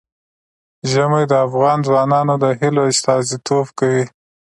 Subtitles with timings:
[0.91, 4.05] ژمی د افغان ځوانانو د هیلو استازیتوب کوي.